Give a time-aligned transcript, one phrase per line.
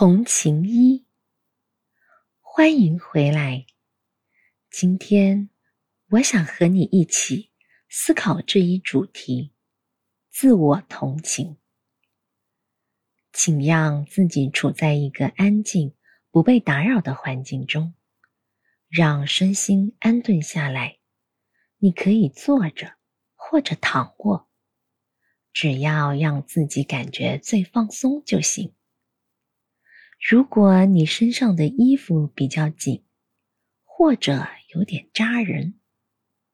[0.00, 1.04] 同情一，
[2.40, 3.66] 欢迎回来。
[4.70, 5.50] 今天
[6.12, 7.50] 我想和你一起
[7.86, 9.52] 思考这一主题：
[10.30, 11.58] 自我同情。
[13.30, 15.94] 请让自己处在一个安静、
[16.30, 17.92] 不被打扰的环境中，
[18.88, 20.98] 让身心安顿下来。
[21.76, 22.94] 你可以坐着
[23.34, 24.48] 或者躺卧，
[25.52, 28.74] 只要让自己感觉最放松就行。
[30.20, 33.02] 如果你身上的衣服比较紧，
[33.84, 35.80] 或者有点扎人，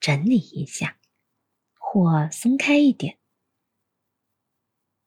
[0.00, 0.98] 整理一下，
[1.78, 3.18] 或松开一点。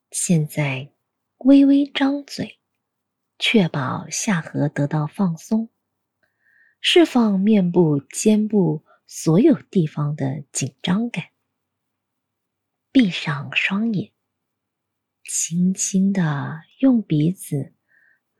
[0.09, 0.93] 现在
[1.39, 2.57] 微微张嘴，
[3.37, 5.69] 确保下颌得到放松，
[6.79, 11.25] 释放面部、肩部所有地方的紧张感。
[12.93, 14.13] 闭上双眼，
[15.25, 17.74] 轻轻的用鼻子。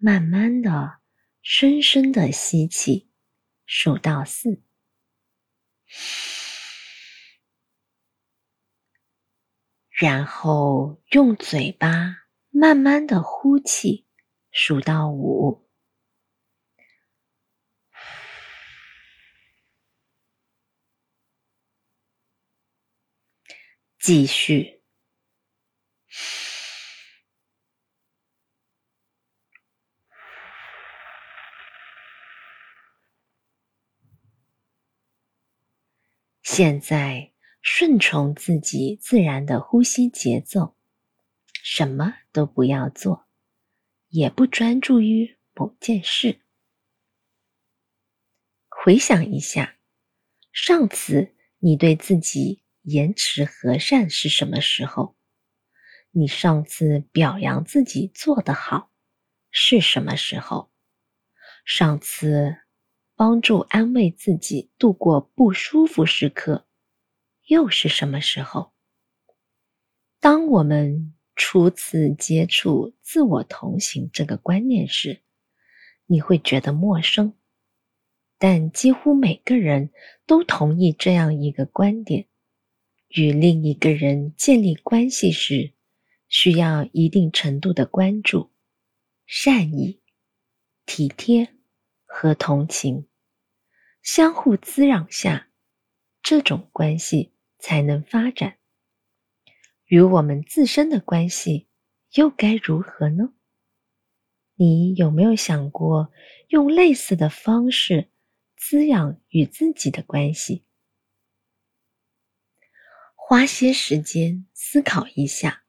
[0.05, 0.99] 慢慢的、
[1.41, 3.09] 深深的吸气，
[3.65, 4.61] 数到四，
[9.89, 14.05] 然后用嘴巴慢慢的呼气，
[14.51, 15.67] 数到五，
[23.97, 24.74] 继续。
[36.55, 40.77] 现在顺从自己自然的呼吸节奏，
[41.51, 43.27] 什么都不要做，
[44.07, 46.39] 也不专注于某件事。
[48.69, 49.75] 回想一下，
[50.53, 55.17] 上次你对自己言辞和善是什么时候？
[56.11, 58.89] 你上次表扬自己做得好
[59.51, 60.71] 是什么时候？
[61.65, 62.59] 上次。
[63.17, 66.67] 帮助安慰自己度过不舒服时刻，
[67.47, 68.73] 又是什么时候？
[70.19, 75.21] 当我们初次接触“自我同行”这个观念时，
[76.07, 77.33] 你会觉得陌生，
[78.37, 79.91] 但几乎每个人
[80.25, 82.27] 都同意这样一个观点：
[83.07, 85.73] 与另一个人建立关系时，
[86.27, 88.51] 需要一定程度的关注、
[89.25, 90.01] 善意、
[90.85, 91.54] 体贴。
[92.17, 93.09] 和同情
[94.01, 95.49] 相互滋养下，
[96.23, 98.57] 这种关系才能发展。
[99.83, 101.67] 与我们自身的关系
[102.13, 103.33] 又该如何呢？
[104.53, 106.09] 你有没有想过
[106.47, 108.09] 用类似的方式
[108.55, 110.63] 滋养与自己的关系？
[113.13, 115.65] 花些时间思考一下，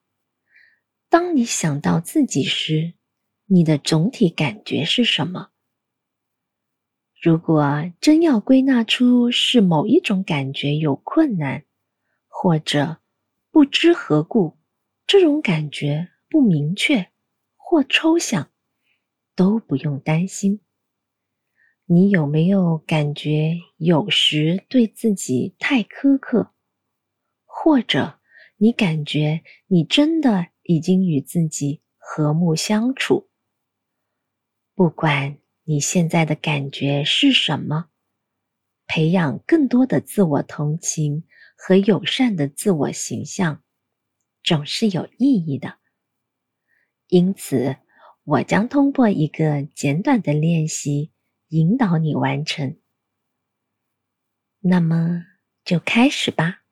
[1.09, 2.95] 当你想到自己时，
[3.47, 5.51] 你的总体感觉是什么？
[7.27, 11.65] 如果真要归纳出是某一种感觉有困难，
[12.29, 12.99] 或者
[13.51, 14.57] 不知何故，
[15.09, 17.09] 这种感觉不明确
[17.57, 18.49] 或抽象，
[19.35, 20.61] 都不用担心。
[21.87, 26.53] 你有没有感觉有时对自己太苛刻，
[27.45, 28.21] 或者
[28.57, 33.29] 你感觉你真的已经与自己和睦相处？
[34.77, 35.39] 不管。
[35.69, 37.91] 你现在的感觉是什么？
[38.87, 41.25] 培养更多的自我同情
[41.57, 43.65] 和友善的自我形象，
[44.45, 45.79] 总是有意义的。
[47.09, 47.79] 因此，
[48.23, 51.11] 我将通过一个简短的练习
[51.49, 52.79] 引导你完成。
[54.61, 55.25] 那么，
[55.65, 56.63] 就开始吧。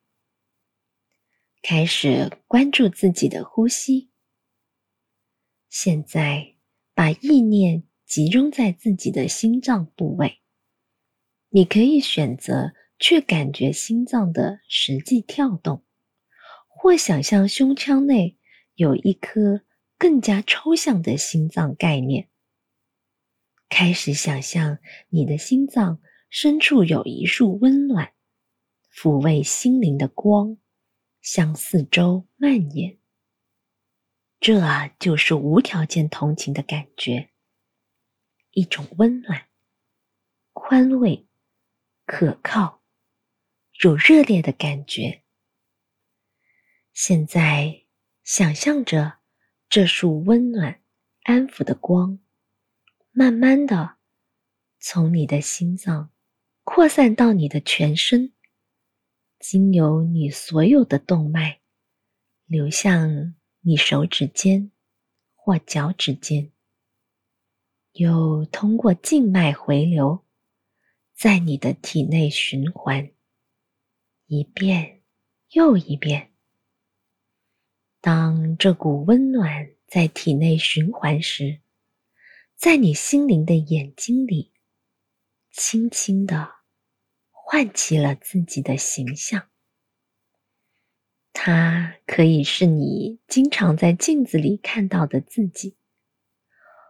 [1.62, 4.12] 开始关注自己的呼吸。
[5.68, 6.54] 现在，
[6.94, 7.82] 把意念。
[8.06, 10.40] 集中在自己的心脏部位，
[11.48, 15.84] 你可以选择去感觉心脏的实际跳动，
[16.68, 18.38] 或想象胸腔内
[18.74, 19.62] 有一颗
[19.98, 22.28] 更加抽象的心脏概念。
[23.68, 28.12] 开始想象你的心脏深处有一束温暖、
[28.92, 30.58] 抚慰心灵的光，
[31.20, 32.98] 向四周蔓延。
[34.38, 34.60] 这
[35.00, 37.30] 就是无条件同情的感觉。
[38.54, 39.48] 一种温暖、
[40.52, 41.26] 宽慰、
[42.06, 42.80] 可靠、
[43.82, 45.22] 有热烈的感觉。
[46.92, 47.82] 现在，
[48.22, 49.18] 想象着
[49.68, 50.80] 这束温暖、
[51.24, 52.20] 安抚的光，
[53.10, 53.96] 慢慢的
[54.78, 56.12] 从你的心脏
[56.62, 58.32] 扩散到你的全身，
[59.40, 61.60] 经由你所有的动脉，
[62.46, 64.70] 流向你手指尖
[65.34, 66.52] 或脚趾尖。
[67.94, 70.24] 又通过静脉回流，
[71.14, 73.12] 在你的体内循环，
[74.26, 75.02] 一遍
[75.50, 76.32] 又一遍。
[78.00, 81.60] 当这股温暖在体内循环时，
[82.56, 84.52] 在你心灵的眼睛里，
[85.52, 86.50] 轻轻的
[87.30, 89.50] 唤起了自己的形象。
[91.32, 95.76] 它可以是你经常在镜子里看到的自己，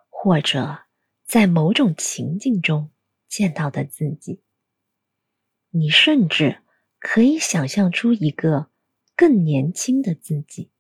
[0.09, 0.84] 或者。
[1.27, 2.93] 在某种情境中
[3.29, 4.43] 见到的自己，
[5.71, 6.63] 你甚至
[6.99, 8.71] 可以想象出一个
[9.17, 10.71] 更年轻的自己。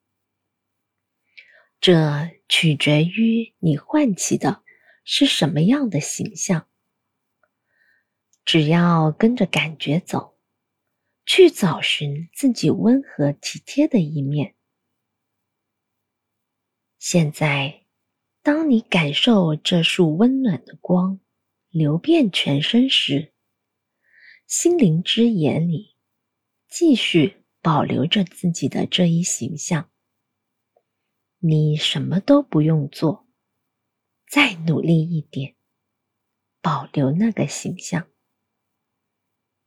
[1.81, 4.63] 这取决于你唤起的
[5.03, 6.69] 是什么样的形象。
[8.45, 10.39] 只要跟着感觉走，
[11.25, 14.55] 去找寻自己温和体贴的一面。
[16.99, 17.84] 现在。
[18.45, 21.19] 当你感受这束温暖的光
[21.71, 23.33] 流遍全身时，
[24.47, 25.97] 心灵之眼里
[26.69, 29.91] 继续保留着自己的这一形象。
[31.39, 33.27] 你什么都不用做，
[34.29, 35.57] 再努力一点，
[36.61, 38.11] 保留那个形象，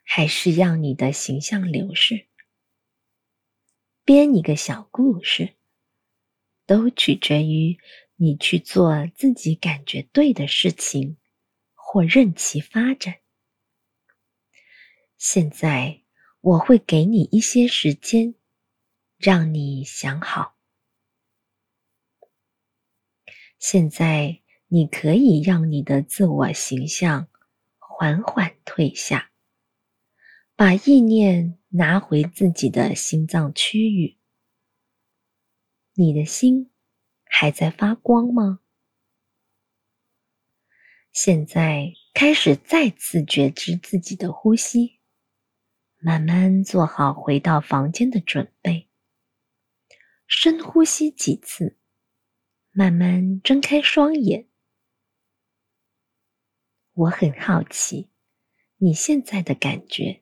[0.03, 2.27] 还是让你的形象流逝？
[4.05, 5.55] 编一个小故事，
[6.67, 7.79] 都取决于。
[8.19, 11.17] 你去做自己感觉对的事情，
[11.75, 13.19] 或任其发展。
[15.17, 16.01] 现在
[16.41, 18.33] 我会给你一些时间，
[19.17, 20.55] 让你想好。
[23.59, 27.27] 现在你可以让你的自我形象
[27.77, 29.31] 缓缓退下，
[30.55, 34.17] 把意念拿回自己的心脏区域。
[35.93, 36.71] 你的心。
[37.29, 38.59] 还在发光吗？
[41.11, 44.99] 现在开始再次觉知自己的呼吸，
[45.97, 48.87] 慢慢做好回到房间的准备。
[50.27, 51.77] 深呼吸几次，
[52.71, 54.47] 慢慢睁开双眼。
[56.93, 58.09] 我很好奇
[58.77, 60.21] 你现在的感觉，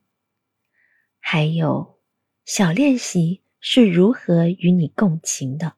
[1.20, 2.00] 还有
[2.46, 5.76] 小练习是如何与你共情的。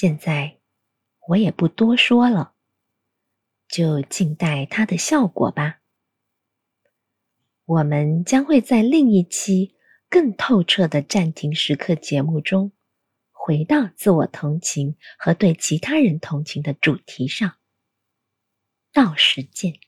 [0.00, 0.60] 现在
[1.26, 2.54] 我也不多说了，
[3.66, 5.80] 就静待它的效果吧。
[7.64, 9.74] 我们将会在另一期
[10.08, 12.70] 更透彻的暂停时刻节目中，
[13.32, 17.56] 回到自我同情和对其他人同情的主题上。
[18.92, 19.80] 到时见。